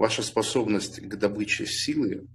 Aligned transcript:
Ваша 0.00 0.22
способность 0.22 0.98
к 0.98 1.16
добыче 1.16 1.66
силы 1.66 2.26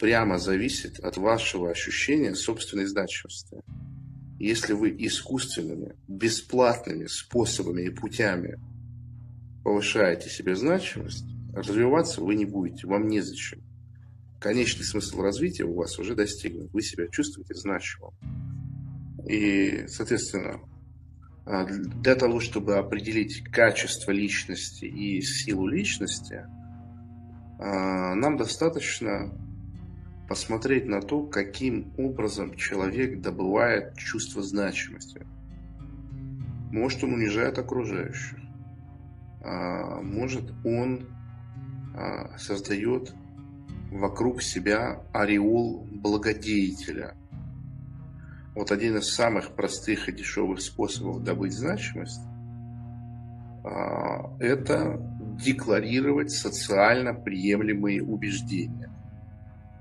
прямо 0.00 0.36
зависит 0.36 0.98
от 0.98 1.16
вашего 1.16 1.70
ощущения 1.70 2.34
собственной 2.34 2.86
значимости. 2.86 3.56
Если 4.40 4.72
вы 4.72 4.90
искусственными, 4.98 5.94
бесплатными 6.08 7.06
способами 7.06 7.82
и 7.82 7.90
путями 7.90 8.58
повышаете 9.62 10.28
себе 10.28 10.56
значимость, 10.56 11.24
развиваться 11.54 12.20
вы 12.20 12.34
не 12.34 12.46
будете, 12.46 12.88
вам 12.88 13.06
незачем. 13.06 13.62
Конечный 14.40 14.84
смысл 14.84 15.20
развития 15.20 15.66
у 15.66 15.74
вас 15.74 16.00
уже 16.00 16.16
достигнут, 16.16 16.72
вы 16.72 16.82
себя 16.82 17.06
чувствуете 17.06 17.54
значимым. 17.54 18.10
И, 19.24 19.84
соответственно, 19.86 20.58
а, 21.46 21.64
для 21.64 22.16
того, 22.16 22.40
чтобы 22.40 22.76
определить 22.76 23.44
качество 23.44 24.10
личности 24.10 24.86
и 24.86 25.22
силу 25.22 25.68
личности, 25.68 26.44
нам 27.58 28.36
достаточно 28.36 29.32
посмотреть 30.28 30.86
на 30.86 31.00
то, 31.00 31.22
каким 31.22 31.92
образом 31.96 32.54
человек 32.54 33.20
добывает 33.20 33.96
чувство 33.96 34.42
значимости. 34.42 35.26
Может, 36.70 37.02
он 37.02 37.14
унижает 37.14 37.58
окружающих. 37.58 38.38
А, 39.42 40.00
может, 40.02 40.52
он 40.64 41.08
создает 42.36 43.12
вокруг 43.90 44.42
себя 44.42 45.02
ореол 45.12 45.84
благодетеля– 45.90 47.16
вот 48.58 48.72
один 48.72 48.96
из 48.96 49.14
самых 49.14 49.52
простых 49.52 50.08
и 50.08 50.12
дешевых 50.12 50.60
способов 50.60 51.22
добыть 51.22 51.52
значимость 51.52 52.20
а,– 53.62 54.36
это 54.40 54.96
декларировать 55.38 56.30
социально 56.30 57.14
приемлемые 57.14 58.02
убеждения. 58.02 58.90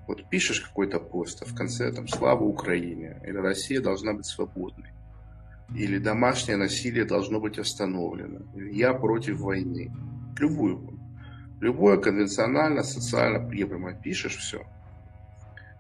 Вот 0.08 0.30
пишешь 0.30 0.62
какой-то 0.62 1.00
пост, 1.00 1.42
а 1.42 1.46
в 1.46 1.56
конце 1.56 1.92
там 1.92 2.08
«Слава 2.08 2.44
Украине» 2.44 3.22
или 3.26 3.38
«Россия 3.38 3.82
должна 3.82 4.14
быть 4.14 4.26
свободной» 4.26 4.92
или 5.76 5.98
«Домашнее 5.98 6.56
насилие 6.56 7.04
должно 7.04 7.42
быть 7.42 7.60
остановлено» 7.60 8.40
или 8.56 8.74
«Я 8.74 8.94
против 8.94 9.40
войны». 9.40 9.92
Любую. 10.38 11.00
Любое 11.60 11.98
конвенционально, 11.98 12.84
социально 12.84 13.46
приемлемое 13.46 14.00
пишешь, 14.00 14.38
все– 14.38 14.62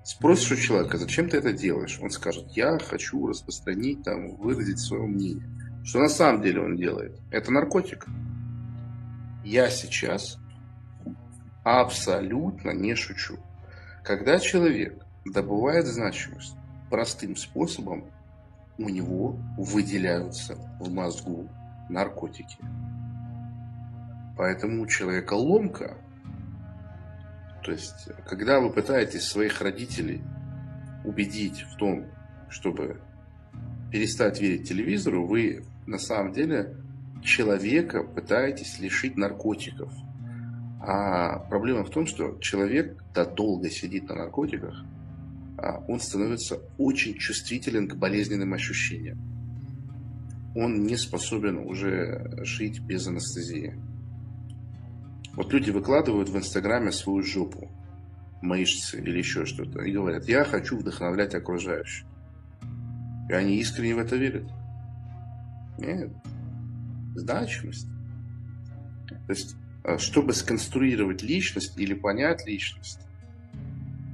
Спросишь 0.07 0.53
у 0.53 0.55
человека, 0.55 0.97
зачем 0.97 1.27
ты 1.27 1.35
это 1.35 1.51
делаешь? 1.51 1.99
Он 2.01 2.09
скажет, 2.11 2.45
я 2.55 2.79
хочу 2.79 3.27
распространить, 3.27 4.03
там, 4.03 4.37
выразить 4.37 4.79
свое 4.79 5.03
мнение. 5.03 5.43
Что 5.83 5.99
на 5.99 6.07
самом 6.07 6.41
деле 6.41 6.61
он 6.61 6.77
делает? 6.77 7.19
Это 7.29 7.51
наркотик. 7.51 8.05
Я 9.49 9.69
сейчас 9.69 10.37
абсолютно 11.63 12.71
не 12.71 12.95
шучу. 12.95 13.37
Когда 14.03 14.39
человек 14.39 15.01
добывает 15.23 15.85
значимость 15.85 16.53
простым 16.89 17.37
способом, 17.37 18.11
у 18.77 18.89
него 18.89 19.39
выделяются 19.57 20.55
в 20.81 20.91
мозгу 20.91 21.49
наркотики. 21.87 22.57
Поэтому 24.35 24.81
у 24.81 24.87
человека 24.87 25.35
ломка 25.35 25.95
то 27.63 27.71
есть, 27.71 28.09
когда 28.25 28.59
вы 28.59 28.69
пытаетесь 28.69 29.27
своих 29.27 29.61
родителей 29.61 30.21
убедить 31.05 31.61
в 31.61 31.77
том, 31.77 32.05
чтобы 32.49 32.99
перестать 33.93 34.41
верить 34.41 34.67
телевизору, 34.67 35.25
вы 35.25 35.63
на 35.85 35.99
самом 35.99 36.33
деле 36.33 36.75
человека 37.23 38.03
пытаетесь 38.03 38.79
лишить 38.79 39.17
наркотиков. 39.17 39.91
А 40.79 41.39
проблема 41.49 41.83
в 41.83 41.89
том, 41.89 42.05
что 42.05 42.37
человек, 42.39 42.97
когда 43.13 43.25
долго 43.25 43.69
сидит 43.69 44.07
на 44.09 44.15
наркотиках, 44.15 44.83
а 45.57 45.83
он 45.87 45.99
становится 45.99 46.61
очень 46.77 47.15
чувствителен 47.15 47.87
к 47.87 47.95
болезненным 47.95 48.53
ощущениям. 48.53 49.19
Он 50.55 50.83
не 50.83 50.97
способен 50.97 51.57
уже 51.57 52.43
жить 52.43 52.79
без 52.79 53.07
анестезии. 53.07 53.75
Вот 55.33 55.51
люди 55.53 55.71
выкладывают 55.71 56.29
в 56.29 56.37
Инстаграме 56.37 56.91
свою 56.91 57.23
жопу, 57.23 57.69
мышцы 58.41 58.99
или 58.99 59.17
еще 59.17 59.45
что-то, 59.45 59.81
и 59.81 59.91
говорят, 59.91 60.27
я 60.27 60.43
хочу 60.43 60.77
вдохновлять 60.77 61.35
окружающих. 61.35 62.07
И 63.29 63.33
они 63.33 63.57
искренне 63.57 63.95
в 63.95 63.99
это 63.99 64.15
верят. 64.15 64.49
Нет. 65.77 66.11
Значимость. 67.17 67.87
То 69.07 69.33
есть, 69.33 69.55
а, 69.83 69.97
чтобы 69.97 70.33
сконструировать 70.33 71.23
личность 71.23 71.77
или 71.77 71.93
понять 71.93 72.45
личность, 72.45 72.99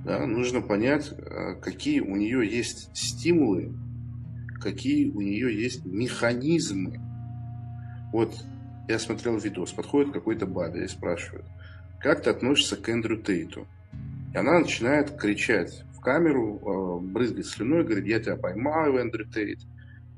да, 0.05 0.25
нужно 0.25 0.61
понять, 0.61 1.11
а, 1.11 1.55
какие 1.55 1.99
у 1.99 2.15
нее 2.15 2.47
есть 2.49 2.89
стимулы, 2.93 3.73
какие 4.61 5.09
у 5.09 5.19
нее 5.19 5.53
есть 5.53 5.85
механизмы. 5.85 6.99
Вот 8.13 8.33
я 8.87 8.99
смотрел 8.99 9.37
видос, 9.37 9.73
подходит 9.73 10.13
какой-то 10.13 10.45
бабе 10.45 10.85
и 10.85 10.87
спрашивает, 10.87 11.45
как 11.99 12.23
ты 12.23 12.29
относишься 12.29 12.77
к 12.77 12.87
Эндрю 12.87 13.21
Тейту? 13.21 13.67
И 14.33 14.37
она 14.37 14.59
начинает 14.59 15.11
кричать 15.17 15.83
в 15.93 15.99
камеру, 15.99 17.01
э, 17.01 17.05
брызгать 17.05 17.47
слюной, 17.47 17.83
говорит, 17.83 18.05
я 18.05 18.19
тебя 18.19 18.37
поймаю, 18.37 18.97
Эндрю 18.97 19.25
Тейт, 19.25 19.59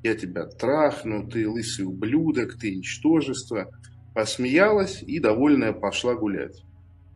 я 0.06 0.16
тебя 0.16 0.46
трахну, 0.46 1.28
ты 1.28 1.50
лысый 1.50 1.86
ублюдок, 1.86 2.60
ты 2.60 2.76
ничтожество. 2.76 3.72
Посмеялась 4.14 5.02
и, 5.02 5.20
довольная, 5.20 5.74
пошла 5.74 6.14
гулять. 6.14 6.64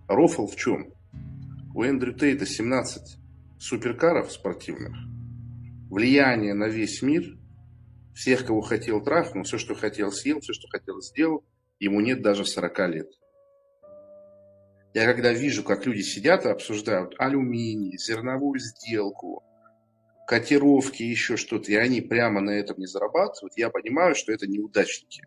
Рофл 0.07 0.47
в 0.47 0.55
чем? 0.55 0.91
У 1.75 1.83
Эндрю 1.83 2.13
Тейта 2.13 2.47
17 2.47 3.19
суперкаров 3.59 4.31
спортивных, 4.31 4.97
влияние 5.91 6.55
на 6.55 6.67
весь 6.67 7.03
мир, 7.03 7.37
всех, 8.15 8.47
кого 8.47 8.61
хотел, 8.61 9.03
трахнул, 9.03 9.43
все, 9.43 9.59
что 9.59 9.75
хотел, 9.75 10.11
съел, 10.11 10.39
все, 10.39 10.53
что 10.53 10.67
хотел, 10.67 10.99
сделал. 11.01 11.45
Ему 11.79 12.01
нет 12.01 12.23
даже 12.23 12.43
40 12.43 12.79
лет. 12.89 13.07
Я 14.95 15.05
когда 15.05 15.31
вижу, 15.31 15.63
как 15.63 15.85
люди 15.85 16.01
сидят 16.01 16.45
и 16.45 16.49
обсуждают 16.49 17.13
алюминий, 17.19 17.99
зерновую 17.99 18.59
сделку, 18.59 19.43
котировки, 20.29 21.01
еще 21.01 21.37
что-то, 21.37 21.71
и 21.71 21.75
они 21.75 22.01
прямо 22.01 22.39
на 22.39 22.51
этом 22.51 22.77
не 22.77 22.85
зарабатывают, 22.85 23.57
я 23.57 23.71
понимаю, 23.71 24.13
что 24.13 24.31
это 24.31 24.45
неудачники. 24.45 25.23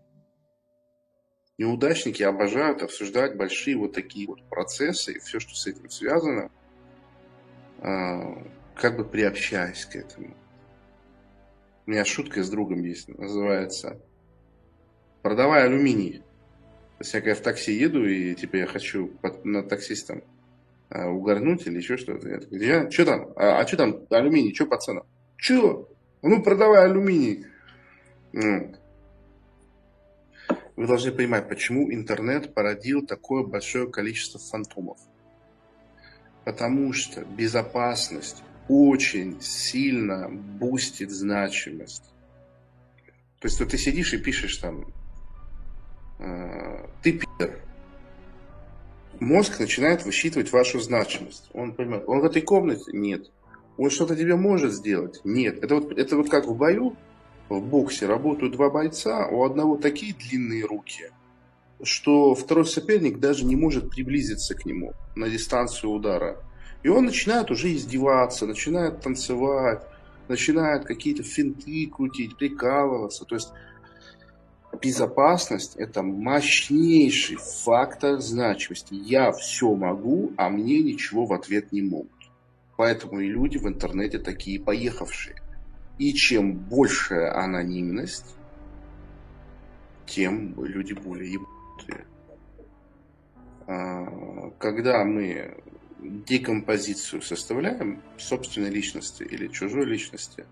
Неудачники 1.58 2.22
обожают 2.22 2.84
обсуждать 2.84 3.36
большие 3.36 3.76
вот 3.76 3.94
такие 3.94 4.28
вот 4.28 4.48
процессы 4.48 5.14
и 5.14 5.18
все, 5.18 5.40
что 5.40 5.56
с 5.56 5.66
этим 5.66 5.90
связано, 5.90 6.52
а, 7.80 8.46
как 8.76 8.96
бы 8.96 9.04
приобщаясь 9.04 9.86
к 9.86 9.96
этому. 9.96 10.36
У 11.84 11.90
меня 11.90 12.04
шутка 12.04 12.44
с 12.44 12.48
другом 12.48 12.84
есть, 12.84 13.08
называется 13.08 14.00
«Продавай 15.22 15.64
алюминий». 15.64 16.18
То 16.18 17.00
есть 17.00 17.14
я 17.14 17.20
когда 17.22 17.34
в 17.34 17.40
такси 17.40 17.72
еду, 17.72 18.06
и 18.06 18.36
типа 18.36 18.54
я 18.54 18.66
хочу 18.66 19.08
под, 19.08 19.44
на 19.44 19.64
таксистом 19.64 20.22
угорнуть 20.92 21.66
или 21.66 21.78
еще 21.78 21.96
что-то. 21.96 22.28
Я 22.28 22.38
такой, 22.38 22.66
я, 22.66 22.90
что 22.90 23.04
там? 23.04 23.32
А, 23.36 23.60
а 23.60 23.66
что 23.66 23.76
там 23.76 24.06
алюминий? 24.10 24.54
Что 24.54 24.66
по 24.66 24.76
ценам? 24.76 25.04
Че? 25.36 25.86
Ну, 26.22 26.42
продавай 26.42 26.84
алюминий. 26.84 27.46
Ну. 28.32 28.74
Вы 30.76 30.86
должны 30.86 31.12
понимать, 31.12 31.48
почему 31.48 31.92
интернет 31.92 32.54
породил 32.54 33.06
такое 33.06 33.44
большое 33.44 33.90
количество 33.90 34.40
фантомов. 34.40 34.98
Потому 36.44 36.92
что 36.92 37.24
безопасность 37.24 38.42
очень 38.68 39.40
сильно 39.40 40.28
бустит 40.28 41.10
значимость. 41.10 42.04
То 43.40 43.48
есть 43.48 43.60
вот 43.60 43.70
ты 43.70 43.78
сидишь 43.78 44.14
и 44.14 44.18
пишешь 44.18 44.56
там, 44.58 44.92
э, 46.20 46.86
ты 47.02 47.12
пидор. 47.12 47.60
Мозг 49.22 49.60
начинает 49.60 50.04
высчитывать 50.04 50.50
вашу 50.50 50.80
значимость. 50.80 51.48
Он 51.54 51.74
понимает, 51.74 52.02
он 52.08 52.22
в 52.22 52.24
этой 52.24 52.42
комнате? 52.42 52.90
Нет. 52.92 53.30
Он 53.78 53.88
что-то 53.88 54.16
тебе 54.16 54.34
может 54.34 54.72
сделать? 54.72 55.20
Нет. 55.22 55.62
Это 55.62 55.76
вот, 55.76 55.96
это 55.96 56.16
вот 56.16 56.28
как 56.28 56.48
в 56.48 56.56
бою, 56.56 56.96
в 57.48 57.60
боксе 57.60 58.06
работают 58.06 58.54
два 58.54 58.68
бойца, 58.68 59.28
у 59.28 59.44
одного 59.44 59.76
такие 59.76 60.12
длинные 60.12 60.64
руки, 60.64 61.12
что 61.84 62.34
второй 62.34 62.66
соперник 62.66 63.20
даже 63.20 63.44
не 63.44 63.54
может 63.54 63.90
приблизиться 63.90 64.56
к 64.56 64.66
нему 64.66 64.92
на 65.14 65.30
дистанцию 65.30 65.92
удара. 65.92 66.42
И 66.82 66.88
он 66.88 67.04
начинает 67.04 67.52
уже 67.52 67.72
издеваться, 67.76 68.44
начинает 68.44 69.02
танцевать, 69.02 69.86
начинает 70.26 70.84
какие-то 70.84 71.22
финты 71.22 71.86
крутить, 71.86 72.36
прикалываться. 72.36 73.24
То 73.24 73.36
есть 73.36 73.50
безопасность– 74.80 75.76
это 75.76 76.02
мощнейший 76.02 77.36
фактор 77.36 78.20
значимости. 78.20 78.94
Я 78.94 79.32
все 79.32 79.74
могу, 79.74 80.32
а 80.36 80.48
мне 80.48 80.80
ничего 80.80 81.26
в 81.26 81.32
ответ 81.32 81.72
не 81.72 81.82
могут. 81.82 82.10
Поэтому 82.76 83.20
и 83.20 83.28
люди 83.28 83.58
в 83.58 83.68
интернете 83.68 84.18
такие 84.18 84.58
поехавшие. 84.60 85.36
И 85.98 86.12
чем 86.14 86.54
больше 86.54 87.14
анонимность, 87.14 88.34
тем 90.06 90.54
люди 90.64 90.94
более 90.94 91.32
ебанутые. 91.32 92.06
А, 93.66 94.50
когда 94.58 95.04
мы 95.04 95.62
декомпозицию 96.00 97.22
составляем 97.22 98.02
собственной 98.18 98.70
личности 98.70 99.22
или 99.22 99.46
чужой 99.48 99.84
личности, 99.84 100.44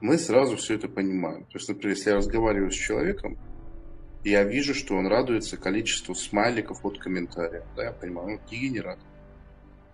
мы 0.00 0.18
сразу 0.18 0.56
все 0.56 0.74
это 0.74 0.88
понимаем. 0.88 1.44
То 1.44 1.58
есть, 1.58 1.68
например, 1.68 1.96
если 1.96 2.10
я 2.10 2.16
разговариваю 2.16 2.70
с 2.70 2.74
человеком, 2.74 3.38
я 4.24 4.42
вижу, 4.42 4.74
что 4.74 4.96
он 4.96 5.06
радуется 5.06 5.56
количеству 5.56 6.14
смайликов 6.14 6.84
от 6.84 6.98
комментария. 6.98 7.64
Да, 7.76 7.84
я 7.84 7.92
понимаю, 7.92 8.34
он 8.34 8.40
дегенерат. 8.50 8.98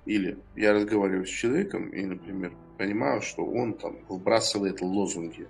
Или 0.06 0.38
я 0.56 0.72
разговариваю 0.72 1.26
с 1.26 1.30
человеком 1.30 1.90
и, 1.90 2.04
например, 2.04 2.52
понимаю, 2.78 3.22
что 3.22 3.44
он 3.44 3.74
там 3.74 3.98
вбрасывает 4.08 4.80
лозунги. 4.80 5.46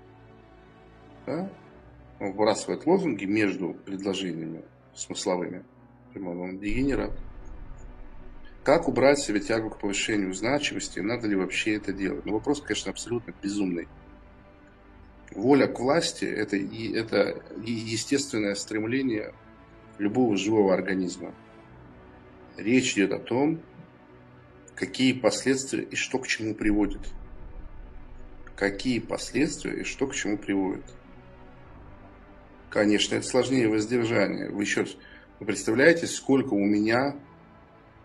Да? 1.27 1.51
Он 2.21 2.33
вбрасывает 2.33 2.85
лозунги 2.87 3.25
между 3.25 3.73
предложениями 3.73 4.65
смысловыми. 4.95 5.65
Понимаю, 6.13 6.41
он 6.41 6.59
дегенерат. 6.59 7.13
Как 8.65 8.87
убрать 8.87 9.19
себе 9.19 9.41
тягу 9.41 9.71
к 9.71 9.79
повышению 9.81 10.35
значимости? 10.35 11.01
Надо 11.01 11.27
ли 11.27 11.35
вообще 11.35 11.77
это 11.77 11.93
делать? 11.93 12.27
Ну, 12.27 12.33
вопрос, 12.33 12.61
конечно, 12.61 12.91
абсолютно 12.91 13.35
безумный. 13.43 13.89
Воля 15.35 15.67
к 15.67 15.79
власти– 15.81 16.25
это, 16.27 16.57
это 16.57 17.43
естественное 17.65 18.55
стремление 18.55 19.35
любого 19.99 20.37
живого 20.37 20.75
организма. 20.75 21.35
Речь 22.57 22.93
идет 22.95 23.13
о 23.13 23.19
том, 23.19 23.61
какие 24.75 25.13
последствия 25.13 25.83
и 25.83 25.97
что 25.97 26.19
к 26.19 26.27
чему 26.27 26.55
приводит. 26.55 27.01
Какие 28.57 28.99
последствия 28.99 29.81
и 29.81 29.85
что 29.85 30.07
к 30.07 30.15
чему 30.15 30.37
приводит. 30.37 30.85
Конечно, 32.69 33.17
это 33.17 33.27
сложнее 33.27 33.69
воздержания. 33.69 34.51
Вы 34.51 34.63
еще 34.63 34.87
вы 35.41 35.47
представляете, 35.47 36.07
сколько 36.07 36.55
у 36.55 36.65
меня, 36.65 37.17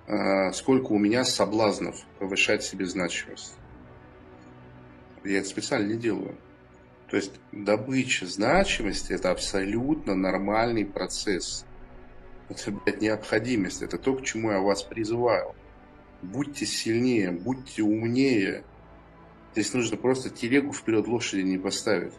э, 0.08 0.52
сколько 0.54 0.92
у 0.92 0.98
меня 0.98 1.24
соблазнов 1.24 2.04
повышать 2.20 2.64
себе 2.64 2.86
значимость. 2.86 3.54
Я 5.24 5.40
это 5.40 5.48
специально 5.48 5.94
не 5.94 6.00
делаю. 6.00 6.38
То 7.10 7.16
есть 7.16 7.32
добыча 7.52 8.26
значимости– 8.26 9.12
это 9.14 9.32
абсолютно 9.32 10.14
нормальный 10.14 10.86
процесс. 10.86 11.66
Это, 12.50 12.72
блядь, 12.72 13.02
необходимость. 13.02 13.82
Это 13.82 13.98
то, 13.98 14.14
к 14.16 14.24
чему 14.24 14.52
я 14.52 14.60
вас 14.60 14.84
призываю. 14.84 15.56
Будьте 16.22 16.66
сильнее, 16.66 17.32
будьте 17.32 17.84
умнее. 17.84 18.64
Здесь 19.54 19.74
нужно 19.74 19.98
просто 19.98 20.30
телегу 20.30 20.74
вперед 20.74 21.08
лошади 21.08 21.42
не 21.42 21.58
поставить. 21.58 22.14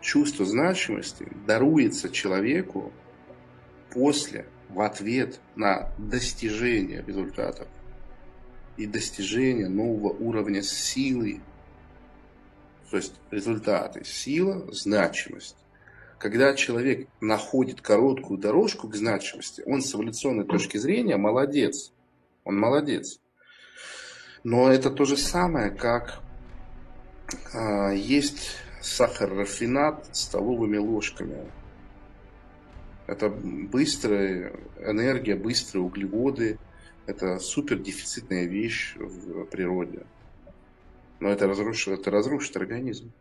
Чувство 0.00 0.46
значимости 0.46 1.28
даруется 1.46 2.08
человеку 2.08 2.92
после, 3.92 4.46
в 4.70 4.80
ответ 4.80 5.40
на 5.56 5.92
достижение 5.98 7.04
результатов 7.06 7.68
и 8.76 8.86
достижение 8.86 9.68
нового 9.68 10.12
уровня 10.12 10.62
силы 10.62 11.40
то 12.90 12.96
есть 12.96 13.14
результаты, 13.30 14.04
сила, 14.04 14.66
значимость. 14.72 15.56
Когда 16.18 16.54
человек 16.54 17.08
находит 17.20 17.80
короткую 17.80 18.38
дорожку 18.38 18.88
к 18.88 18.96
значимости, 18.96 19.62
он 19.64 19.80
с 19.80 19.94
эволюционной 19.94 20.44
точки 20.44 20.76
зрения 20.76 21.16
молодец. 21.16 21.92
Он 22.44 22.58
молодец. 22.58 23.20
Но 24.42 24.70
это 24.70 24.90
то 24.90 25.04
же 25.04 25.16
самое, 25.16 25.70
как 25.70 26.20
а, 27.54 27.90
есть 27.92 28.56
сахар-рафинат 28.82 30.14
столовыми 30.14 30.78
ложками. 30.78 31.50
Это 33.06 33.28
быстрая 33.28 34.52
энергия, 34.78 35.36
быстрые 35.36 35.82
углеводы. 35.82 36.58
Это 37.06 37.38
супер 37.38 37.78
дефицитная 37.78 38.44
вещь 38.44 38.94
в 38.96 39.44
природе. 39.46 40.04
Но 41.20 41.28
это 41.28 41.46
разрушит, 41.46 42.00
это 42.00 42.10
разрушит 42.10 42.56
организм. 42.56 43.12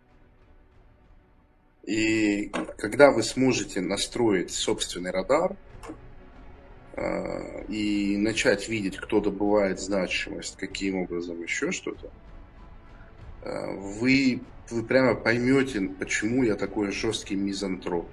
И 1.83 2.51
когда 2.77 3.11
вы 3.11 3.23
сможете 3.23 3.81
настроить 3.81 4.51
собственный 4.51 5.11
радар 5.11 5.55
э, 6.93 7.65
и 7.65 8.15
начать 8.17 8.69
видеть, 8.69 8.97
кто 8.97 9.19
добывает 9.19 9.79
значимость, 9.79 10.55
каким 10.55 10.97
образом 10.97 11.41
еще 11.41 11.71
что-то, 11.71 12.11
э, 13.41 13.75
вы, 13.75 14.41
вы 14.69 14.83
прямо 14.83 15.15
поймете, 15.15 15.81
почему 15.81 16.43
я 16.43 16.55
такой 16.55 16.91
жесткий 16.91 17.35
мизантроп. 17.35 18.07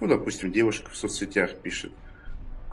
Ну, 0.00 0.06
допустим, 0.06 0.50
девушка 0.50 0.90
в 0.90 0.96
соцсетях 0.96 1.54
пишет, 1.56 1.92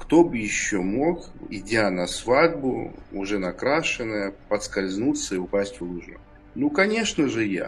кто 0.02 0.24
бы 0.24 0.40
еще 0.40 0.82
мог, 0.82 1.30
идя 1.50 1.92
на 1.92 2.08
свадьбу, 2.08 2.92
уже 3.12 3.38
накрашенная, 3.38 4.34
подскользнуться 4.50 5.36
и 5.36 5.38
упасть 5.38 5.80
в 5.80 5.84
лужу? 5.84 6.20
Ну, 6.56 6.72
конечно 6.72 7.28
же, 7.28 7.46
я. 7.46 7.68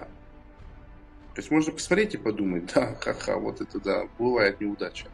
То 1.36 1.38
есть 1.38 1.52
можно 1.52 1.72
посмотреть 1.72 2.16
и 2.16 2.18
подумать, 2.18 2.74
да, 2.74 2.96
ха-ха, 3.00 3.38
вот 3.38 3.62
это 3.62 3.80
да, 3.80 4.08
бывает 4.18 4.60
неудача. 4.60 5.06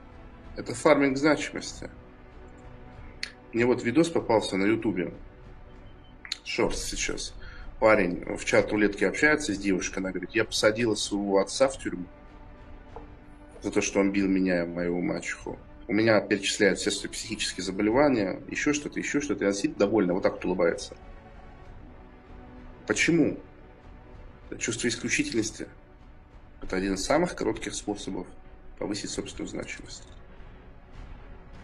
Это 0.55 0.73
фарминг 0.73 1.17
значимости. 1.17 1.89
Мне 3.51 3.65
вот 3.65 3.83
видос 3.83 4.09
попался 4.09 4.55
на 4.55 4.63
ютубе, 4.63 5.13
шорт 6.45 6.77
сейчас. 6.77 7.33
Парень 7.81 8.37
в 8.37 8.45
чат 8.45 8.71
рулетки 8.71 9.03
общается 9.03 9.53
с 9.53 9.57
девушкой, 9.57 9.99
она 9.99 10.11
говорит, 10.11 10.31
я 10.31 10.45
посадила 10.45 10.95
своего 10.95 11.39
отца 11.39 11.67
в 11.67 11.77
тюрьму 11.77 12.05
за 13.61 13.71
то, 13.71 13.81
что 13.81 13.99
он 13.99 14.13
бил 14.13 14.27
меня, 14.27 14.65
моего 14.65 15.01
мачеху 15.01 15.59
у 15.89 15.91
меня 15.91 16.21
перечисляют 16.21 16.77
все 16.77 16.91
свои 16.91 17.11
психические 17.11 17.63
заболевания, 17.63 18.39
еще 18.47 18.73
что-то, 18.73 18.99
еще 18.99 19.21
что-то, 19.21 19.43
и 19.43 19.47
она 19.47 19.55
сидит 19.55 19.75
довольна, 19.75 20.13
вот 20.13 20.21
так 20.21 20.33
вот 20.33 20.45
улыбается. 20.45 20.95
Почему? 22.85 23.39
Чувство 24.59 24.87
исключительности. 24.87 25.67
Это 26.61 26.75
один 26.75 26.93
из 26.93 27.03
самых 27.03 27.35
коротких 27.35 27.73
способов 27.73 28.27
повысить 28.77 29.09
собственную 29.09 29.49
значимость. 29.49 30.07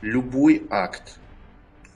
Любой 0.02 0.66
акт, 0.72 1.20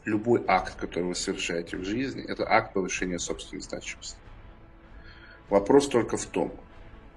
любой 0.06 0.44
акт, 0.48 0.76
который 0.76 1.06
вы 1.06 1.16
совершаете 1.16 1.78
в 1.78 1.84
жизни, 1.84 2.24
это 2.24 2.48
акт 2.48 2.74
повышения 2.76 3.18
собственной 3.18 3.64
значимости. 3.64 4.20
Вопрос 5.50 5.88
только 5.88 6.16
в 6.16 6.28
том, 6.28 6.54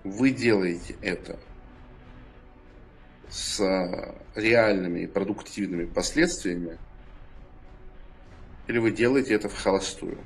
вы 0.05 0.31
делаете 0.31 0.97
это 1.03 1.38
с 3.29 3.61
реальными 4.34 5.00
и 5.00 5.06
продуктивными 5.06 5.84
последствиями, 5.84 6.79
или 8.67 8.79
вы 8.79 8.90
делаете 8.90 9.34
это 9.34 9.49
в 9.49 9.55
холостую. 9.55 10.18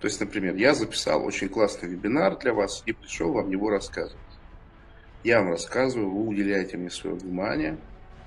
То 0.00 0.06
есть, 0.06 0.20
например, 0.20 0.54
я 0.54 0.74
записал 0.74 1.24
очень 1.24 1.48
классный 1.48 1.88
вебинар 1.88 2.38
для 2.38 2.54
вас 2.54 2.82
и 2.86 2.92
пришел 2.92 3.32
вам 3.32 3.50
его 3.50 3.68
рассказывать. 3.70 4.16
Я 5.24 5.40
вам 5.40 5.50
рассказываю, 5.50 6.10
вы 6.10 6.28
уделяете 6.28 6.76
мне 6.76 6.90
свое 6.90 7.16
внимание, 7.16 7.76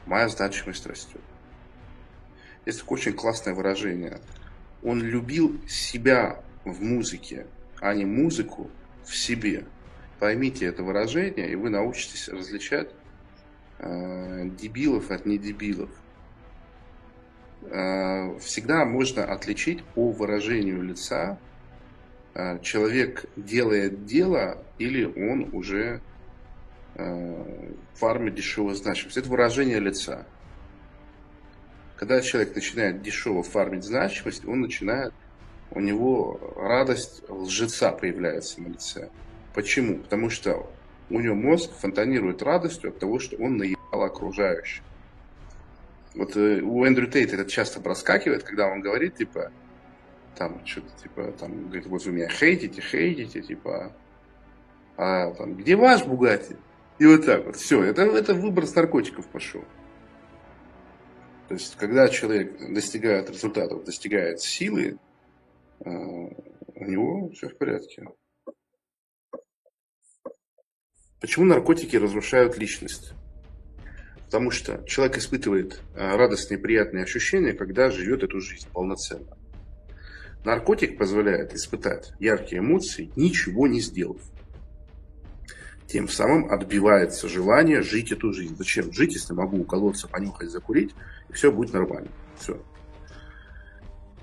моя 0.05 0.27
значимость 0.27 0.85
растет. 0.85 1.21
Есть 2.65 2.81
такое 2.81 2.99
очень 2.99 3.13
классное 3.13 3.53
выражение. 3.53 4.19
Он 4.83 5.01
любил 5.01 5.61
себя 5.67 6.43
в 6.65 6.81
музыке, 6.81 7.47
а 7.79 7.93
не 7.93 8.05
музыку 8.05 8.69
в 9.05 9.15
себе. 9.15 9.65
Поймите 10.19 10.65
это 10.65 10.83
выражение, 10.83 11.49
и 11.49 11.55
вы 11.55 11.69
научитесь 11.69 12.27
различать 12.27 12.89
Э, 13.83 14.47
дебилов 14.59 15.09
от 15.09 15.25
недебилов. 15.25 15.89
Э, 17.63 18.37
всегда 18.37 18.85
можно 18.85 19.23
отличить 19.25 19.83
по 19.83 20.11
выражению 20.11 20.83
лица, 20.83 21.39
э, 22.35 22.59
человек 22.61 23.25
делает 23.35 24.05
дело 24.05 24.63
или 24.77 25.05
он 25.05 25.49
уже 25.53 26.01
фармит 27.95 28.35
дешевую 28.35 28.75
значимость. 28.75 29.15
Это 29.15 29.29
выражение 29.29 29.79
лица. 29.79 30.25
Когда 31.95 32.19
человек 32.19 32.53
начинает 32.53 33.01
дешево 33.01 33.43
фармить 33.43 33.85
значимость, 33.85 34.45
он 34.45 34.59
начинает, 34.59 35.13
у 35.71 35.79
него 35.79 36.53
радость 36.57 37.23
лжеца 37.29 37.93
появляется 37.93 38.61
на 38.61 38.67
лице. 38.67 39.09
Почему? 39.53 39.99
Потому 39.99 40.29
что 40.29 40.69
у 41.11 41.19
него 41.19 41.35
мозг 41.35 41.71
фонтанирует 41.73 42.41
радостью 42.41 42.89
от 42.89 42.99
того, 42.99 43.19
что 43.19 43.35
он 43.37 43.57
наебал 43.57 44.03
окружающих. 44.03 44.83
Вот 46.15 46.35
э, 46.35 46.61
у 46.61 46.83
Эндрю 46.85 47.07
Тейта 47.07 47.35
это 47.35 47.49
часто 47.49 47.79
проскакивает, 47.81 48.43
когда 48.43 48.67
он 48.67 48.81
говорит, 48.81 49.15
типа, 49.15 49.51
там, 50.35 50.65
что-то, 50.65 50.89
типа, 51.01 51.31
там, 51.39 51.65
говорит, 51.65 51.85
вот 51.87 52.05
вы 52.05 52.11
меня 52.11 52.29
хейтите, 52.29 52.81
хейтите, 52.81 53.41
типа, 53.41 53.93
а 54.97 55.31
там, 55.33 55.55
где 55.55 55.75
ваш 55.75 56.05
Бугати? 56.05 56.57
И 56.99 57.05
вот 57.05 57.25
так 57.25 57.45
вот, 57.45 57.55
все, 57.55 57.83
это, 57.83 58.03
это 58.03 58.33
выбор 58.33 58.65
с 58.65 58.75
наркотиков 58.75 59.25
пошел. 59.27 59.63
То 61.47 61.55
есть, 61.55 61.75
когда 61.75 62.07
человек 62.07 62.57
достигает 62.73 63.29
результатов, 63.29 63.83
достигает 63.83 64.39
силы, 64.39 64.97
э, 65.83 65.89
у 65.89 66.85
него 66.85 67.29
все 67.29 67.49
в 67.49 67.57
порядке. 67.57 68.07
Почему 71.21 71.45
наркотики 71.45 71.95
разрушают 71.95 72.57
личность? 72.57 73.13
Потому 74.25 74.49
что 74.49 74.83
человек 74.87 75.19
испытывает 75.19 75.79
э, 75.93 76.15
радостные, 76.15 76.57
приятные 76.57 77.03
ощущения, 77.03 77.53
когда 77.53 77.91
живет 77.91 78.23
эту 78.23 78.41
жизнь 78.41 78.67
полноценно. 78.73 79.37
Наркотик 80.43 80.97
позволяет 80.97 81.53
испытать 81.53 82.11
яркие 82.19 82.61
эмоции, 82.61 83.11
ничего 83.15 83.67
не 83.67 83.81
сделав. 83.81 84.19
Тем 85.85 86.09
самым 86.09 86.51
отбивается 86.51 87.27
желание 87.27 87.83
жить 87.83 88.11
эту 88.11 88.33
жизнь. 88.33 88.55
Зачем 88.57 88.91
жить, 88.91 89.13
если 89.13 89.33
могу 89.33 89.59
уколоться, 89.59 90.07
понюхать, 90.07 90.49
закурить, 90.49 90.95
и 91.29 91.33
все 91.33 91.51
будет 91.51 91.73
нормально. 91.73 92.09
Все. 92.39 92.59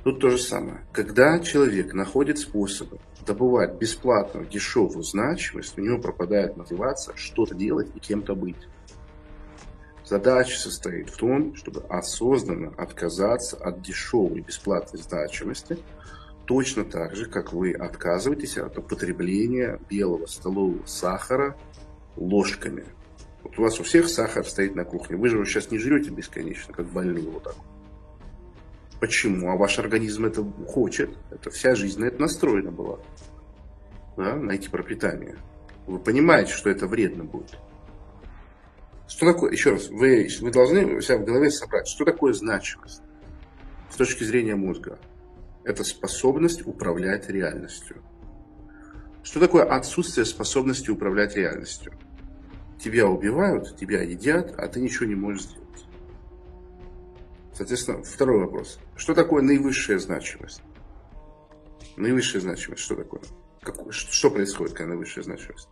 Тут 0.09 0.21
то 0.21 0.31
же 0.31 0.39
самое. 0.39 0.81
Когда 0.91 1.39
человек 1.39 1.93
находит 1.93 2.39
способы 2.39 2.99
добывать 3.27 3.75
бесплатную, 3.75 4.47
дешевую 4.47 5.03
значимость, 5.03 5.77
у 5.77 5.83
него 5.83 5.99
пропадает 5.99 6.57
мотивация 6.57 7.15
что-то 7.15 7.55
делать 7.55 7.91
и 7.95 7.99
кем-то 7.99 8.35
быть. 8.35 8.57
Задача 10.07 10.59
состоит 10.59 11.11
в 11.11 11.19
том, 11.19 11.55
чтобы 11.57 11.83
осознанно 11.91 12.73
отказаться 12.79 13.59
от 13.59 13.83
дешевой 13.83 14.41
бесплатной 14.41 14.99
значимости, 14.99 15.77
точно 16.47 16.87
так 16.87 17.15
же, 17.15 17.27
как 17.27 17.53
вы 17.53 17.73
отказываетесь 17.73 18.57
от 18.57 18.79
употребления 18.79 19.79
белого 19.91 20.25
столового 20.25 20.87
сахара 20.87 21.55
ложками. 22.17 22.87
Вот 23.43 23.59
у 23.59 23.63
вас 23.63 23.79
у 23.79 23.83
всех 23.83 24.09
сахар 24.09 24.47
стоит 24.47 24.75
на 24.75 24.87
кухне. 24.87 25.17
Вы 25.17 25.29
же 25.29 25.45
сейчас 25.45 25.71
не 25.71 25.77
жрете 25.77 26.09
бесконечно, 26.09 26.73
как 26.73 26.87
больные 26.87 27.29
вот 27.29 27.43
так. 27.43 27.57
Почему? 29.01 29.51
А 29.51 29.57
ваш 29.57 29.79
организм 29.79 30.27
это 30.27 30.45
хочет. 30.67 31.11
Это 31.31 31.51
вся 31.51 31.75
жизнь 31.75 32.01
на 32.01 32.07
это 32.07 32.21
настроена 32.21 32.73
была. 32.73 32.99
Да, 34.17 34.35
на 34.35 34.53
эти 34.53 34.69
пропитания. 34.69 35.37
Вы 35.87 35.99
понимаете, 35.99 36.53
что 36.53 36.69
это 36.69 36.87
вредно 36.87 37.25
будет. 37.25 37.59
Что 39.07 39.33
такое, 39.33 39.53
еще 39.53 39.71
раз, 39.71 39.89
вы, 39.89 40.29
вы 40.41 40.51
должны 40.51 41.01
себя 41.01 41.19
в 41.19 41.25
голове 41.25 41.51
собрать, 41.51 41.89
что 41.89 42.05
такое 42.05 42.35
значимость 42.35 43.03
с 43.91 43.97
точки 43.97 44.25
зрения 44.25 44.55
мозга. 44.55 44.99
Это 45.65 45.85
способность 45.85 46.67
управлять 46.67 47.31
реальностью. 47.31 48.03
Что 49.23 49.41
такое 49.41 49.65
отсутствие 49.65 50.25
способности 50.27 50.91
управлять 50.91 51.37
реальностью? 51.37 51.93
Тебя 52.79 53.07
убивают, 53.07 53.77
тебя 53.77 54.03
едят, 54.03 54.55
а 54.59 54.69
ты 54.69 54.81
ничего 54.81 55.07
не 55.07 55.15
можешь 55.15 55.43
сделать. 55.43 55.58
Соответственно, 57.59 58.05
второй 58.05 58.39
вопрос. 58.39 58.79
Что 58.95 59.15
такое 59.15 59.43
наивысшая 59.43 59.99
значимость? 59.99 60.63
Наивысшая 61.97 62.41
значимость, 62.41 62.85
что 62.85 62.95
такое? 62.95 63.21
Как, 63.63 63.75
что 63.91 64.31
происходит, 64.31 64.75
когда 64.75 64.91
наивысшая 64.91 65.25
значимость? 65.25 65.69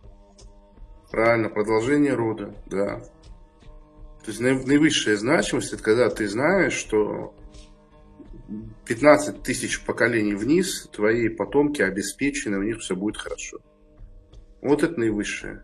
Правильно, 1.09 1.47
продолжение 1.47 2.13
рода, 2.13 2.53
да. 2.65 2.99
То 4.25 4.31
есть 4.31 4.41
наивысшая 4.41 5.15
значимость, 5.15 5.71
это 5.71 5.81
когда 5.81 6.09
ты 6.09 6.27
знаешь, 6.27 6.73
что 6.73 7.33
15 8.83 9.41
тысяч 9.41 9.81
поколений 9.85 10.35
вниз, 10.35 10.89
твои 10.91 11.29
потомки 11.29 11.81
обеспечены, 11.81 12.57
у 12.57 12.63
них 12.63 12.79
все 12.79 12.97
будет 12.97 13.15
хорошо. 13.15 13.59
Вот 14.61 14.83
это 14.83 14.99
наивысшее. 14.99 15.63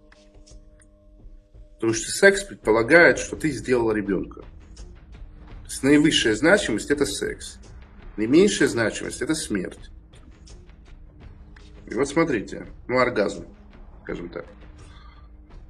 Потому 1.73 1.91
что 1.91 2.11
секс 2.11 2.45
предполагает, 2.45 3.19
что 3.19 3.35
ты 3.35 3.51
сделал 3.51 3.91
ребенка. 3.91 4.45
Есть 5.65 5.83
наивысшая 5.83 6.35
значимость– 6.35 6.89
это 6.91 7.05
секс. 7.05 7.59
Наименьшая 8.17 8.67
значимость– 8.67 9.21
это 9.21 9.33
смерть. 9.35 9.89
И 11.87 11.95
вот 11.95 12.07
смотрите, 12.07 12.67
ну 12.87 12.99
оргазм, 12.99 13.45
скажем 14.03 14.29
так. 14.29 14.45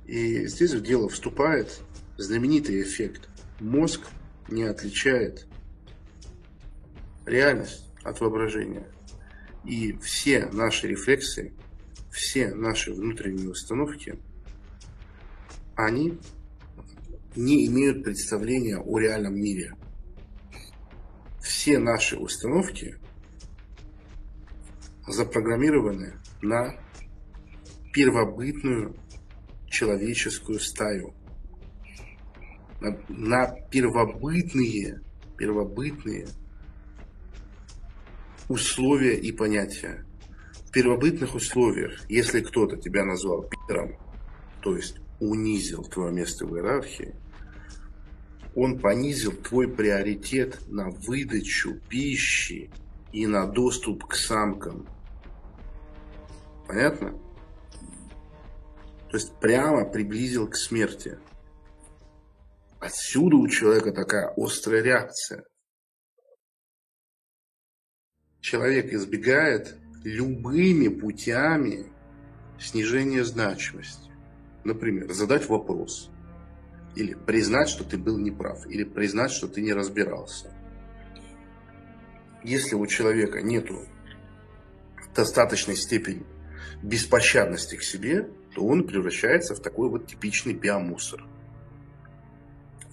И 0.06 0.46
здесь 0.48 0.74
в 0.74 0.82
дело 0.82 1.10
вступает 1.10 1.80
знаменитый 2.18 2.82
эффект. 2.82 3.30
Мозг 3.60 4.02
не 4.50 4.64
отличает 4.64 5.46
реальность 7.26 7.90
от 8.04 8.20
воображения. 8.20 8.88
И 9.66 9.94
все 10.02 10.48
наши 10.48 10.88
рефлексы, 10.88 11.54
все 12.12 12.54
наши 12.54 12.94
внутренние 12.94 13.50
установки, 13.50 14.20
они 15.76 16.20
не 17.36 17.66
имеют 17.68 18.04
представления 18.04 18.78
о 18.78 19.00
реальном 19.00 19.36
мире. 19.36 19.76
Все 21.64 21.80
наши 21.80 22.18
установки 22.18 22.98
запрограммированы 25.08 26.16
на 26.42 26.76
первобытную 27.94 28.98
человеческую 29.70 30.60
стаю– 30.60 31.14
на, 32.82 32.98
на 33.08 33.56
первобытные, 33.72 35.00
первобытные 35.38 36.28
условия 38.50 39.16
и 39.18 39.32
понятия. 39.32 40.06
В 40.68 40.72
первобытных 40.72 41.34
условиях, 41.34 41.98
если 42.10 42.42
кто-то 42.42 42.76
тебя 42.76 43.06
назвал 43.06 43.44
пидором, 43.44 43.96
то 44.62 44.76
есть 44.76 44.98
унизил 45.22 45.84
твое 45.84 46.12
место 46.12 46.46
в 46.46 46.58
иерархии, 46.58 47.16
он 48.56 48.80
понизил 48.80 49.32
твой 49.32 49.68
приоритет 49.68 50.60
на 50.68 50.90
выдачу 50.90 51.80
пищи 51.90 52.70
и 53.12 53.26
на 53.28 53.48
доступ 53.48 54.06
к 54.06 54.16
самкам. 54.16 54.88
Понятно? 56.68 57.20
То 59.10 59.18
есть 59.18 59.34
прямо 59.40 59.86
приблизил 59.86 60.48
к 60.48 60.56
смерти. 60.56 61.20
Отсюда 62.80 63.38
у 63.38 63.48
человека 63.48 63.92
такая 63.92 64.34
острая 64.36 64.82
реакция. 64.82 65.44
Человек 68.42 68.92
избегает 68.92 69.78
любыми 70.04 70.90
путями 70.90 71.86
снижения 72.60 73.24
значимости. 73.24 74.12
Например, 74.64 75.12
задать 75.14 75.48
вопрос. 75.48 76.10
Или 76.96 77.14
признать, 77.14 77.70
что 77.70 77.84
ты 77.84 77.98
был 77.98 78.18
неправ. 78.18 78.66
Или 78.68 78.84
признать, 78.84 79.32
что 79.32 79.48
ты 79.48 79.62
не 79.62 79.74
разбирался. 79.74 80.54
Если 82.44 82.76
у 82.76 82.86
человека 82.86 83.42
нет 83.42 83.70
достаточной 85.16 85.76
степени 85.76 86.26
беспощадности 86.82 87.76
к 87.76 87.84
себе, 87.84 88.30
то 88.54 88.66
он 88.66 88.86
превращается 88.86 89.56
в 89.56 89.62
такой 89.62 89.90
вот 89.90 90.08
типичный 90.08 90.54
биомусор– 90.54 91.26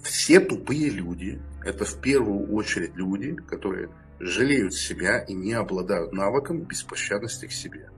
все 0.02 0.40
тупые 0.40 0.88
люди– 0.90 1.40
это 1.64 1.85
в 1.85 2.00
первую 2.00 2.52
очередь 2.54 2.95
люди, 2.97 3.35
которые 3.35 3.90
жалеют 4.19 4.75
себя 4.75 5.19
и 5.19 5.35
не 5.35 5.52
обладают 5.52 6.12
навыком 6.12 6.62
беспощадности 6.62 7.47
к 7.47 7.52
себе. 7.52 7.90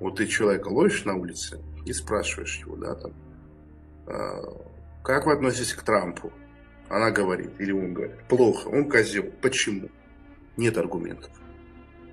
Вот 0.00 0.16
ты 0.16 0.26
человека 0.26 0.68
ловишь 0.68 1.04
на 1.04 1.14
улице 1.14 1.60
и 1.86 1.92
спрашиваешь 1.92 2.58
его, 2.58 2.76
да, 2.76 2.94
там, 2.94 3.12
«А, 4.06 4.73
как 5.04 5.26
вы 5.26 5.34
относитесь 5.34 5.74
к 5.74 5.82
Трампу? 5.82 6.32
Она 6.88 7.10
говорит, 7.10 7.50
или 7.60 7.72
он 7.72 7.92
говорит, 7.92 8.24
плохо, 8.26 8.68
он 8.68 8.88
козел. 8.88 9.30
Почему? 9.42 9.90
Нет 10.56 10.78
аргументов. 10.78 11.30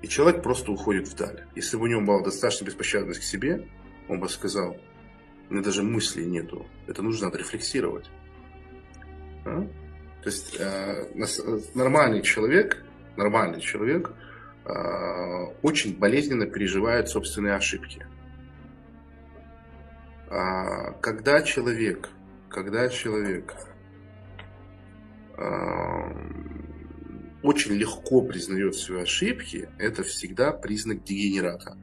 И 0.02 0.08
человек 0.08 0.42
просто 0.42 0.72
уходит 0.72 1.08
вдаль. 1.08 1.46
Если 1.54 1.76
бы 1.76 1.84
у 1.84 1.86
него 1.86 2.02
была 2.02 2.22
достаточно 2.22 2.66
беспощадность 2.66 3.20
к 3.20 3.22
себе, 3.22 3.66
он 4.08 4.20
бы 4.20 4.28
сказал, 4.28 4.76
у 5.48 5.54
меня 5.54 5.64
даже 5.64 5.82
мыслей 5.82 6.26
нету. 6.26 6.66
Это 6.86 7.02
нужно 7.02 7.28
отрефлексировать. 7.28 8.10
Да? 9.44 9.66
То 10.22 10.28
есть 10.28 10.56
э, 10.58 11.06
нормальный 11.74 12.22
человек, 12.22 12.84
нормальный 13.16 13.60
человек 13.60 14.12
э, 14.64 14.70
очень 15.62 15.98
болезненно 15.98 16.46
переживает 16.46 17.08
собственные 17.08 17.54
ошибки. 17.54 18.06
А 20.28 20.92
когда 21.00 21.42
человек, 21.42 22.10
когда 22.52 22.88
человек 22.88 23.54
э, 25.36 25.42
очень 27.42 27.72
легко 27.72 28.22
признает 28.22 28.76
свои 28.76 29.02
ошибки, 29.02 29.68
это 29.78 30.02
всегда 30.02 30.52
признак 30.52 31.02
дегенерата. 31.02 31.76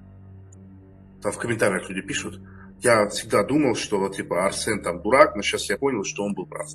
Там 1.21 1.31
в 1.31 1.38
комментариях 1.38 1.89
люди 1.89 2.01
пишут, 2.01 2.39
я 2.81 3.09
всегда 3.09 3.43
думал, 3.43 3.75
что 3.75 4.07
типа 4.09 4.45
Арсен 4.45 4.81
там 4.81 5.01
дурак, 5.01 5.35
но 5.35 5.41
сейчас 5.41 5.69
я 5.69 5.77
понял, 5.77 6.03
что 6.03 6.23
он 6.23 6.33
был 6.33 6.45
прав. 6.45 6.69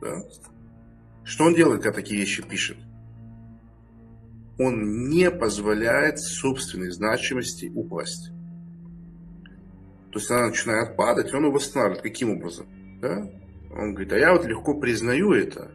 Да? 0.00 0.22
Что 1.24 1.44
он 1.44 1.54
делает, 1.54 1.82
когда 1.82 1.96
такие 1.96 2.20
вещи 2.20 2.42
пишет? 2.42 2.78
Он 4.58 5.08
не 5.08 5.30
позволяет 5.30 6.18
собственной 6.18 6.90
значимости 6.90 7.70
упасть. 7.74 8.30
То 10.10 10.18
есть 10.18 10.30
она 10.30 10.48
начинает 10.48 10.96
падать, 10.96 11.34
он 11.34 11.42
его 11.42 11.52
восстанавливает. 11.52 12.02
Каким 12.02 12.30
образом? 12.30 12.66
Да? 13.00 13.30
Он 13.70 13.92
говорит, 13.92 14.12
а 14.12 14.18
я 14.18 14.32
вот 14.32 14.44
легко 14.44 14.74
признаю 14.74 15.32
это. 15.32 15.70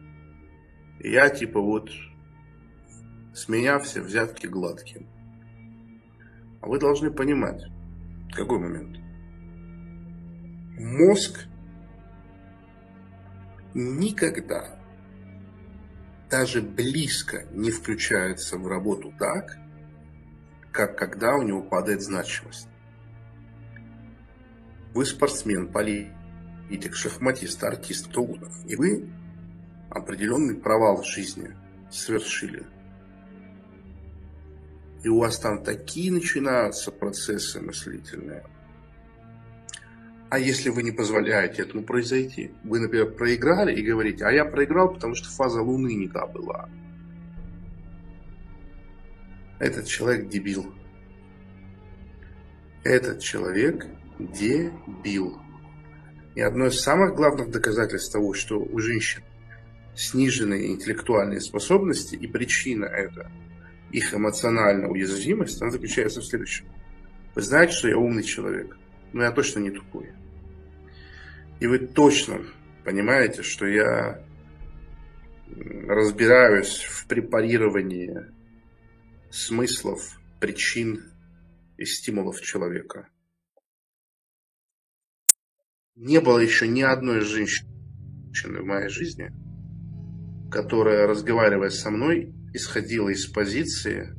И 1.00 1.10
я 1.10 1.28
типа 1.30 1.60
вот 1.60 1.90
с 3.32 3.48
меня 3.48 3.78
все 3.78 4.00
взятки 4.00 4.46
гладкие. 4.46 5.06
А 6.60 6.66
вы 6.66 6.78
должны 6.78 7.10
понимать, 7.10 7.62
какой 8.32 8.58
момент. 8.58 8.98
Мозг 10.78 11.46
никогда 13.74 14.78
даже 16.30 16.62
близко 16.62 17.44
не 17.52 17.70
включается 17.70 18.56
в 18.58 18.66
работу 18.66 19.12
так, 19.18 19.58
как 20.72 20.98
когда 20.98 21.36
у 21.36 21.42
него 21.42 21.62
падает 21.62 22.02
значимость. 22.02 22.68
Вы 24.94 25.06
спортсмен, 25.06 25.70
политик, 25.72 26.12
шахматист, 26.92 27.62
артист, 27.64 28.08
кто 28.08 28.22
угодно. 28.22 28.48
И 28.66 28.76
вы 28.76 29.08
определенный 29.90 30.56
провал 30.56 31.02
в 31.02 31.06
жизни 31.06 31.54
совершили. 31.90 32.66
И 35.02 35.08
у 35.08 35.18
вас 35.18 35.38
там 35.38 35.62
такие 35.62 36.10
начинаются 36.10 36.90
процессы 36.90 37.60
мыслительные. 37.60 38.44
А 40.30 40.38
если 40.38 40.70
вы 40.70 40.82
не 40.82 40.90
позволяете 40.90 41.62
этому 41.62 41.84
произойти? 41.84 42.50
Вы, 42.64 42.80
например, 42.80 43.12
проиграли 43.12 43.74
и 43.74 43.84
говорите, 43.84 44.24
а 44.24 44.32
я 44.32 44.44
проиграл, 44.44 44.92
потому 44.92 45.14
что 45.14 45.28
фаза 45.28 45.62
Луны 45.62 45.94
не 45.94 46.08
та 46.08 46.26
была. 46.26 46.68
Этот 49.60 49.86
человек 49.86 50.28
дебил. 50.28 50.74
Этот 52.82 53.20
человек 53.20 53.86
дебил. 54.18 55.43
И 56.34 56.40
одно 56.40 56.66
из 56.66 56.80
самых 56.80 57.14
главных 57.14 57.50
доказательств 57.50 58.12
того, 58.12 58.34
что 58.34 58.58
у 58.58 58.78
женщин 58.78 59.22
сниженные 59.94 60.72
интеллектуальные 60.72 61.40
способности, 61.40 62.16
и 62.16 62.26
причина 62.26 62.86
это 62.86 63.30
их 63.92 64.12
эмоциональная 64.12 64.88
уязвимость, 64.88 65.62
она 65.62 65.70
заключается 65.70 66.20
в 66.20 66.24
следующем. 66.24 66.66
Вы 67.34 67.42
знаете, 67.42 67.72
что 67.72 67.88
я 67.88 67.96
умный 67.96 68.24
человек, 68.24 68.76
но 69.12 69.22
я 69.22 69.30
точно 69.30 69.60
не 69.60 69.70
тупой. 69.70 70.10
И 71.60 71.66
вы 71.68 71.78
точно 71.78 72.40
понимаете, 72.84 73.42
что 73.42 73.66
я 73.66 74.20
разбираюсь 75.86 76.82
в 76.82 77.06
препарировании 77.06 78.16
смыслов, 79.30 80.18
причин 80.40 81.12
и 81.76 81.84
стимулов 81.84 82.40
человека. 82.40 83.08
Не 85.96 86.20
было 86.20 86.40
еще 86.40 86.66
ни 86.66 86.82
одной 86.82 87.20
женщины 87.20 87.70
в 88.60 88.64
моей 88.64 88.88
жизни, 88.88 89.30
которая, 90.50 91.06
разговаривая 91.06 91.70
со 91.70 91.90
мной, 91.90 92.34
исходила 92.52 93.10
из 93.10 93.26
позиции, 93.26 94.12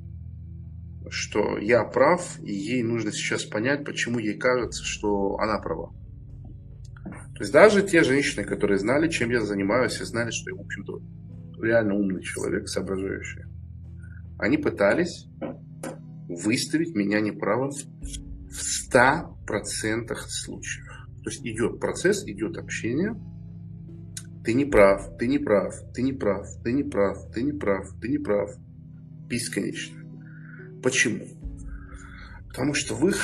что 1.09 1.57
я 1.57 1.83
прав, 1.83 2.39
и 2.41 2.53
ей 2.53 2.81
нужно 2.81 3.11
сейчас 3.11 3.43
понять, 3.43 3.83
почему 3.83 4.19
ей 4.19 4.37
кажется, 4.37 4.85
что 4.85 5.37
она 5.37 5.59
права. 5.59 5.91
То 7.35 7.41
есть 7.41 7.51
даже 7.51 7.81
те 7.83 8.05
женщины, 8.05 8.45
которые 8.45 8.79
знали, 8.79 9.09
чем 9.09 9.29
я 9.29 9.41
занимаюсь, 9.41 9.99
и 9.99 10.05
знали, 10.05 10.31
что 10.31 10.51
я, 10.51 10.55
в 10.55 10.61
общем-то, 10.61 11.01
реально 11.61 11.95
умный 11.95 12.23
человек, 12.23 12.69
соображающий, 12.69 13.43
они 14.39 14.57
пытались 14.57 15.27
выставить 16.29 16.95
меня 16.95 17.19
неправым 17.19 17.71
в 17.71 18.93
100% 18.93 20.15
случаев. 20.29 20.94
То 21.25 21.31
есть 21.31 21.43
идет 21.43 21.79
процесс, 21.79 22.23
идет 22.27 22.55
общение. 22.55 23.19
Ты 24.43 24.53
не 24.53 24.63
прав, 24.63 25.17
ты 25.17 25.27
не 25.27 25.39
прав, 25.39 25.73
ты 25.91 26.03
не 26.03 26.13
прав, 26.13 26.45
ты 26.63 26.71
не 26.71 26.83
прав, 26.83 27.17
ты 27.33 27.41
не 27.41 27.51
прав, 27.51 27.87
ты 27.99 28.09
не 28.09 28.19
прав. 28.19 28.51
Бесконечно. 29.27 30.03
Почему? 30.83 31.25
Потому 32.49 32.75
что 32.75 32.93
в 32.93 33.07
их 33.07 33.17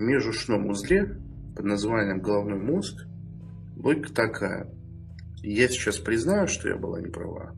межушном 0.00 0.70
узле 0.70 1.20
под 1.54 1.66
названием 1.66 2.22
головной 2.22 2.58
мозг 2.58 3.04
логика 3.76 4.14
такая. 4.14 4.74
Я 5.42 5.68
сейчас 5.68 5.98
признаю, 5.98 6.48
что 6.48 6.70
я 6.70 6.78
была 6.78 7.02
не 7.02 7.08
права. 7.08 7.54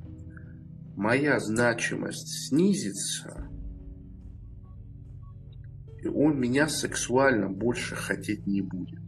Моя 0.97 1.39
значимость 1.39 2.49
снизится, 2.49 3.49
и 6.03 6.09
он 6.09 6.41
меня 6.41 6.67
сексуально 6.67 7.49
больше 7.49 7.95
хотеть 7.95 8.45
не 8.45 8.61
будет. 8.61 9.08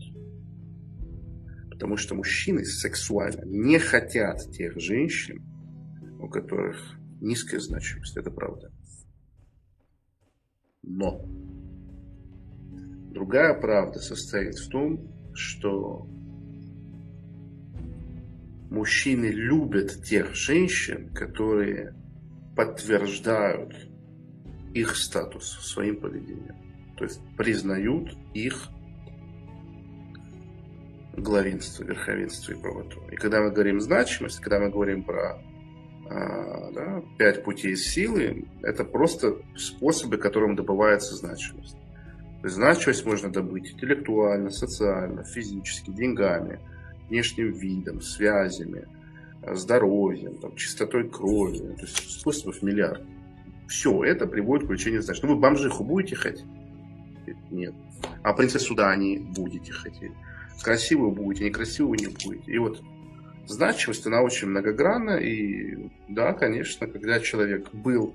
Потому 1.81 1.97
что 1.97 2.15
мужчины 2.15 2.63
сексуально 2.63 3.43
не 3.47 3.79
хотят 3.79 4.37
тех 4.53 4.79
женщин, 4.79 5.43
у 6.21 6.29
которых 6.29 6.77
низкая 7.23 7.59
значимость. 7.59 8.19
Это 8.19 8.31
правда. 8.31 8.71
Но 10.83 11.25
другая 13.15 13.59
правда 13.59 13.99
состоит 13.99 14.57
в 14.57 14.69
том, 14.69 15.33
что 15.33 16.07
мужчины 18.71 19.25
любят 19.25 20.05
тех 20.05 20.35
женщин, 20.35 21.15
которые 21.15 21.95
подтверждают 22.57 23.75
их 24.75 24.97
статус 24.97 25.47
своим 25.63 25.99
поведением. 25.99 26.57
То 26.99 27.05
есть 27.05 27.23
признают 27.39 28.13
их 28.35 28.69
главенство, 31.17 31.85
верховенство 31.85 32.53
и 32.53 32.57
правоту. 32.57 33.01
И 33.11 33.17
когда 33.17 33.41
мы 33.41 33.51
говорим 33.51 33.81
значимость, 33.81 34.41
когда 34.41 34.61
мы 34.61 34.71
говорим 34.71 35.03
про 35.03 35.43
а, 36.09 36.71
да, 36.73 37.03
пять 37.19 37.45
путей 37.45 37.77
силы, 37.77 38.45
это 38.63 38.85
просто 38.85 39.37
способы, 39.57 40.17
которым 40.17 40.57
добывается 40.57 41.15
значимость. 41.15 41.77
То 42.41 42.47
есть 42.47 42.57
значимость 42.57 43.05
можно 43.05 43.31
добыть 43.31 43.73
интеллектуально, 43.73 44.51
социально, 44.51 45.25
физически, 45.25 45.91
деньгами, 45.91 46.59
внешним 47.09 47.53
видом, 47.53 48.01
связями, 48.01 48.89
здоровьем, 49.53 50.37
там, 50.39 50.57
чистотой 50.57 51.09
крови. 51.09 51.59
То 51.59 51.83
есть 51.83 52.21
способов 52.21 52.63
миллиард. 52.63 53.03
Все 53.69 54.03
это 54.05 54.27
приводит 54.27 54.67
к 54.67 54.71
увеличению 54.71 55.03
значимости. 55.03 55.27
Ну, 55.27 55.35
вы 55.35 55.41
бомжиху 55.41 55.85
будете 55.85 56.17
хотеть? 56.17 56.47
Нет. 57.51 57.75
А 58.23 58.33
принцессу 58.33 58.75
Дании 58.75 59.19
будете 59.19 59.73
хотеть 59.73 60.13
красивую 60.63 61.13
будете, 61.13 61.45
некрасивую 61.45 61.99
не 61.99 62.09
будете. 62.09 62.53
И 62.53 62.59
вот 62.59 62.83
значимость, 63.47 64.07
она 64.07 64.23
очень 64.23 64.49
многогранна. 64.49 65.17
И 65.17 65.91
да, 66.09 66.33
конечно, 66.33 66.87
когда 66.87 67.21
человек 67.21 67.73
был, 67.73 68.15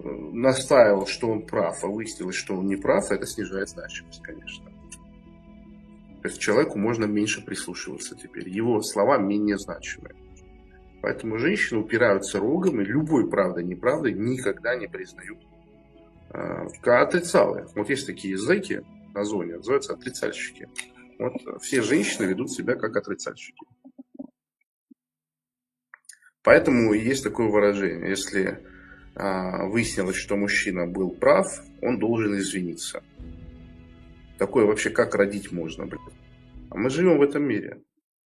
э, 0.00 0.08
настаивал, 0.08 1.06
что 1.06 1.28
он 1.30 1.42
прав, 1.42 1.82
а 1.82 1.86
выяснилось, 1.86 2.36
что 2.36 2.56
он 2.56 2.66
не 2.66 2.76
прав, 2.76 3.10
это 3.10 3.26
снижает 3.26 3.68
значимость, 3.68 4.22
конечно. 4.22 4.70
То 6.22 6.28
есть 6.28 6.40
человеку 6.40 6.78
можно 6.78 7.04
меньше 7.04 7.44
прислушиваться 7.44 8.16
теперь. 8.16 8.48
Его 8.48 8.80
слова 8.82 9.18
менее 9.18 9.58
значимые. 9.58 10.14
Поэтому 11.02 11.38
женщины 11.38 11.80
упираются 11.80 12.38
рогом 12.38 12.80
и 12.80 12.84
любой 12.84 13.28
правдой, 13.28 13.64
неправдой 13.64 14.14
никогда 14.14 14.74
не 14.74 14.86
признают 14.86 15.38
э. 16.30 16.66
Вот 17.74 17.90
есть 17.90 18.06
такие 18.06 18.32
языки 18.32 18.80
на 19.14 19.24
зоне, 19.24 19.56
называются 19.56 19.92
отрицальщики. 19.92 20.68
Вот 21.18 21.62
все 21.62 21.82
женщины 21.82 22.26
ведут 22.26 22.50
себя 22.50 22.74
как 22.74 22.96
отрицальщики. 22.96 23.64
Поэтому 26.42 26.92
есть 26.92 27.24
такое 27.24 27.48
выражение. 27.48 28.10
Если 28.10 28.62
а, 29.14 29.66
выяснилось, 29.66 30.16
что 30.16 30.36
мужчина 30.36 30.86
был 30.86 31.10
прав, 31.10 31.62
он 31.80 31.98
должен 31.98 32.36
извиниться. 32.36 33.02
Такое 34.38 34.66
вообще 34.66 34.90
как 34.90 35.14
родить 35.14 35.52
можно, 35.52 35.86
блин? 35.86 36.02
А 36.70 36.76
мы 36.76 36.90
живем 36.90 37.18
в 37.18 37.22
этом 37.22 37.44
мире. 37.44 37.80